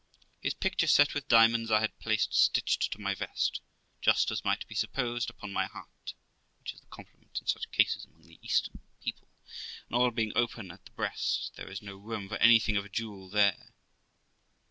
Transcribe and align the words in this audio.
His 0.41 0.55
picture 0.55 0.87
set 0.87 1.13
with 1.13 1.27
diamonds 1.27 1.69
I 1.69 1.79
had 1.81 1.99
placed 1.99 2.33
stitched 2.33 2.91
to 2.91 2.99
my 2.99 3.13
vest, 3.13 3.61
just, 4.01 4.31
as 4.31 4.43
might 4.43 4.67
be 4.67 4.73
supposed, 4.73 5.29
upon 5.29 5.53
my 5.53 5.67
heart 5.67 6.15
(which 6.57 6.73
is 6.73 6.79
the 6.81 6.87
compliment 6.87 7.37
in 7.39 7.45
such 7.45 7.69
cases 7.69 8.05
among 8.05 8.23
the 8.23 8.39
Eastern 8.41 8.81
people); 8.99 9.27
and 9.87 9.95
all 9.95 10.09
being 10.09 10.31
open 10.35 10.71
at 10.71 10.85
the 10.85 10.91
breast, 10.93 11.51
there 11.55 11.67
was 11.67 11.83
no 11.83 11.97
room 11.97 12.27
for 12.29 12.37
anything 12.37 12.77
of 12.77 12.85
a 12.85 12.89
jewel 12.89 13.29
there. 13.29 13.73